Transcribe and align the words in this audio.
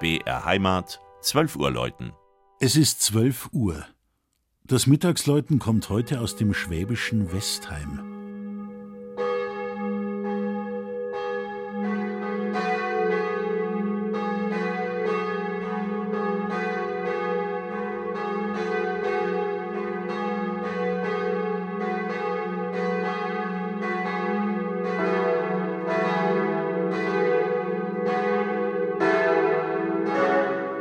BR 0.00 0.46
Heimat, 0.46 0.98
12 1.20 1.56
Uhr 1.56 1.70
läuten. 1.70 2.14
Es 2.58 2.74
ist 2.74 3.02
12 3.02 3.50
Uhr. 3.52 3.84
Das 4.64 4.86
Mittagsläuten 4.86 5.58
kommt 5.58 5.90
heute 5.90 6.22
aus 6.22 6.36
dem 6.36 6.54
schwäbischen 6.54 7.30
Westheim. 7.34 8.09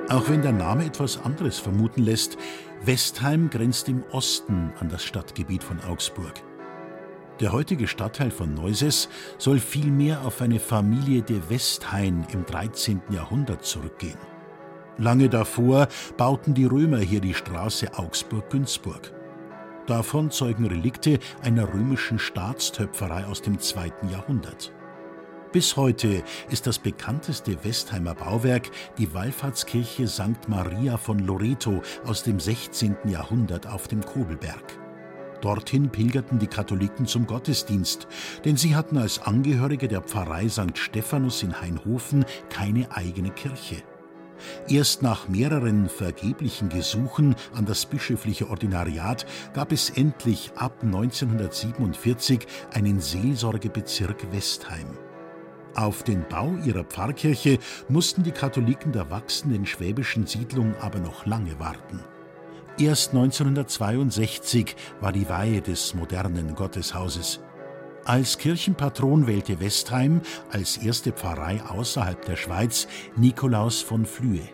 Auch 0.10 0.28
wenn 0.28 0.42
der 0.42 0.54
Name 0.54 0.86
etwas 0.86 1.24
anderes 1.24 1.60
vermuten 1.60 2.02
lässt, 2.02 2.36
Westheim 2.84 3.52
grenzt 3.52 3.88
im 3.90 4.04
Osten 4.12 4.74
an 4.80 4.90
das 4.90 5.04
Stadtgebiet 5.04 5.64
von 5.64 5.80
Augsburg. 5.82 6.34
Der 7.40 7.52
heutige 7.52 7.88
Stadtteil 7.88 8.32
von 8.32 8.56
Neuses 8.56 9.08
soll 9.38 9.60
vielmehr 9.60 10.26
auf 10.26 10.42
eine 10.42 10.60
Familie 10.60 11.22
de 11.22 11.40
Westhain 11.50 12.26
im 12.34 12.44
13. 12.44 13.02
Jahrhundert 13.12 13.64
zurückgehen. 13.64 14.18
Lange 14.98 15.30
davor 15.30 15.88
bauten 16.18 16.56
die 16.56 16.66
Römer 16.66 16.98
hier 16.98 17.22
die 17.22 17.36
Straße 17.36 17.98
Augsburg-Günzburg. 17.98 19.14
Davon 19.86 20.32
zeugen 20.32 20.66
Relikte 20.66 21.20
einer 21.44 21.72
römischen 21.72 22.18
Staatstöpferei 22.18 23.26
aus 23.26 23.44
dem 23.44 23.60
2. 23.60 23.92
Jahrhundert. 24.12 24.74
Bis 25.52 25.76
heute 25.76 26.22
ist 26.52 26.68
das 26.68 26.78
bekannteste 26.78 27.64
Westheimer 27.64 28.14
Bauwerk 28.14 28.70
die 29.00 29.12
Wallfahrtskirche 29.16 30.08
St. 30.08 30.48
Maria 30.48 30.96
von 30.96 31.18
Loreto 31.18 31.82
aus 32.06 32.22
dem 32.22 32.40
16. 32.40 32.96
Jahrhundert 33.06 33.66
auf 33.66 33.88
dem 33.88 34.06
Kobelberg. 34.06 34.78
Dorthin 35.42 35.90
pilgerten 35.90 36.38
die 36.38 36.46
Katholiken 36.46 37.08
zum 37.08 37.26
Gottesdienst, 37.26 38.08
denn 38.46 38.58
sie 38.58 38.76
hatten 38.76 39.00
als 39.00 39.24
Angehörige 39.24 39.88
der 39.88 40.02
Pfarrei 40.02 40.48
St. 40.50 40.78
Stephanus 40.78 41.42
in 41.42 41.60
Hainhofen 41.60 42.26
keine 42.52 42.96
eigene 42.96 43.32
Kirche. 43.32 43.78
Erst 44.68 45.02
nach 45.02 45.30
mehreren 45.30 45.90
vergeblichen 45.90 46.70
Gesuchen 46.70 47.36
an 47.56 47.66
das 47.66 47.88
bischöfliche 47.88 48.52
Ordinariat 48.52 49.26
gab 49.56 49.72
es 49.72 49.90
endlich 49.90 50.52
ab 50.56 50.84
1947 50.84 52.46
einen 52.72 53.00
Seelsorgebezirk 53.00 54.32
Westheim. 54.32 55.09
Auf 55.76 56.04
den 56.04 56.28
Bau 56.28 56.56
ihrer 56.66 56.84
Pfarrkirche 56.84 57.60
mussten 57.88 58.24
die 58.24 58.32
Katholiken 58.32 58.92
der 58.92 59.10
wachsenden 59.10 59.66
schwäbischen 59.66 60.26
Siedlung 60.26 60.76
aber 60.82 61.00
noch 61.00 61.26
lange 61.26 61.60
warten. 61.60 62.04
Erst 62.80 63.14
1962 63.14 64.76
war 65.00 65.12
die 65.12 65.30
Weihe 65.30 65.62
des 65.62 65.94
modernen 65.94 66.56
Gotteshauses. 66.56 67.42
Als 68.06 68.38
Kirchenpatron 68.38 69.28
wählte 69.28 69.60
Westheim 69.60 70.22
als 70.50 70.78
erste 70.78 71.12
Pfarrei 71.12 71.62
außerhalb 71.62 72.26
der 72.26 72.38
Schweiz 72.38 72.88
Nikolaus 73.16 73.82
von 73.82 74.06
Flühe. 74.06 74.48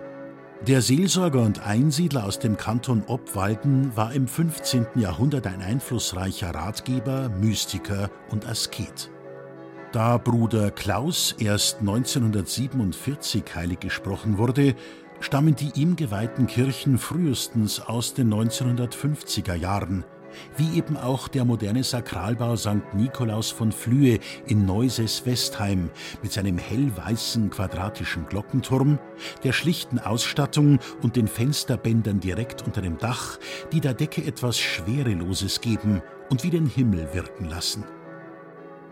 Der 0.67 0.81
Seelsorger 0.81 1.41
und 1.41 1.65
Einsiedler 1.65 2.25
aus 2.25 2.39
dem 2.39 2.57
Kanton 2.57 3.03
Obwalden 3.05 3.95
war 3.95 4.13
im 4.13 4.27
15. 4.27 4.87
Jahrhundert 4.95 5.45
ein 5.45 5.61
einflussreicher 5.61 6.55
Ratgeber, 6.55 7.29
Mystiker 7.29 8.09
und 8.31 8.47
Asket. 8.47 9.11
Da 9.95 10.17
Bruder 10.17 10.71
Klaus 10.71 11.33
erst 11.39 11.79
1947 11.79 13.45
heilig 13.55 13.79
gesprochen 13.79 14.37
wurde, 14.37 14.75
stammen 15.21 15.55
die 15.55 15.71
ihm 15.79 15.95
geweihten 15.95 16.47
Kirchen 16.47 16.97
frühestens 16.97 17.79
aus 17.79 18.13
den 18.13 18.29
1950er 18.33 19.53
Jahren, 19.55 20.03
wie 20.57 20.77
eben 20.77 20.97
auch 20.97 21.29
der 21.29 21.45
moderne 21.45 21.85
Sakralbau 21.85 22.57
St. 22.57 22.93
Nikolaus 22.93 23.51
von 23.51 23.71
Flühe 23.71 24.19
in 24.47 24.65
Neuses-Westheim 24.65 25.89
mit 26.21 26.33
seinem 26.33 26.57
hellweißen 26.57 27.49
quadratischen 27.49 28.25
Glockenturm, 28.25 28.99
der 29.45 29.53
schlichten 29.53 29.99
Ausstattung 29.99 30.79
und 31.03 31.15
den 31.15 31.29
Fensterbändern 31.29 32.19
direkt 32.19 32.63
unter 32.63 32.81
dem 32.81 32.97
Dach, 32.97 33.39
die 33.71 33.79
der 33.79 33.93
Decke 33.93 34.25
etwas 34.25 34.59
Schwereloses 34.59 35.61
geben 35.61 36.01
und 36.29 36.43
wie 36.43 36.49
den 36.49 36.65
Himmel 36.65 37.13
wirken 37.13 37.45
lassen. 37.45 37.85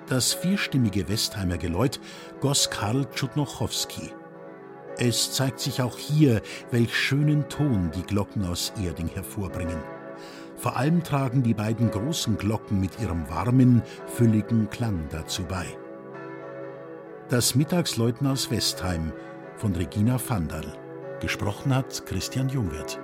Das 0.08 0.34
vierstimmige 0.34 1.08
Westheimer 1.08 1.58
Geläut 1.58 2.00
goss 2.42 2.70
Karl 2.70 3.06
Tschudnochowski. 3.16 4.12
Es 4.98 5.32
zeigt 5.34 5.62
sich 5.62 5.82
auch 5.82 5.98
hier, 5.98 6.42
welch 6.72 6.96
schönen 6.96 7.48
Ton 7.48 7.90
die 7.96 8.04
Glocken 8.04 8.46
aus 8.46 8.74
Erding 8.84 9.08
hervorbringen. 9.08 9.82
Vor 10.58 10.76
allem 10.76 11.04
tragen 11.04 11.42
die 11.42 11.54
beiden 11.54 11.90
großen 11.90 12.38
Glocken 12.38 12.82
mit 12.82 13.00
ihrem 13.00 13.30
warmen, 13.30 13.82
fülligen 14.06 14.70
Klang 14.70 15.08
dazu 15.10 15.44
bei. 15.46 15.66
Das 17.30 17.56
Mittagsläuten 17.56 18.28
aus 18.28 18.52
Westheim 18.52 19.14
von 19.56 19.74
Regina 19.74 20.20
Vandal. 20.28 20.78
Gesprochen 21.22 21.74
hat 21.74 22.06
Christian 22.06 22.50
Jungwirth. 22.50 23.00